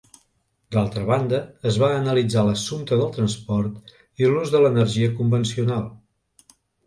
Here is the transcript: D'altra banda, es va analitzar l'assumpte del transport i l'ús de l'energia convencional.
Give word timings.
D'altra 0.75 1.01
banda, 1.09 1.41
es 1.71 1.75
va 1.83 1.89
analitzar 1.97 2.45
l'assumpte 2.47 2.97
del 3.01 3.13
transport 3.19 3.93
i 4.23 4.29
l'ús 4.31 4.55
de 4.57 4.63
l'energia 4.67 5.11
convencional. 5.21 5.87